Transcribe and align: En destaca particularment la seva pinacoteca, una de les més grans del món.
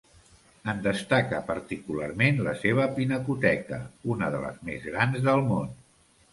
En 0.71 0.79
destaca 0.87 1.41
particularment 1.49 2.41
la 2.49 2.55
seva 2.63 2.89
pinacoteca, 2.97 3.81
una 4.17 4.33
de 4.39 4.43
les 4.49 4.61
més 4.73 4.91
grans 4.93 5.31
del 5.31 5.49
món. 5.55 5.73